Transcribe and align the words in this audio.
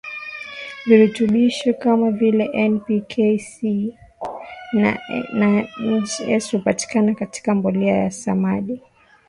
virutubisho 0.87 1.73
kama 1.83 2.07
vile 2.19 2.45
N 2.53 2.73
P 2.85 3.01
K 3.07 3.37
Ca 3.37 4.99
Mg 5.33 6.07
S 6.29 6.51
hupatikana 6.51 7.15
katika 7.15 7.55
mbolea 7.55 7.97
ya 7.97 8.11
samadi 8.11 8.81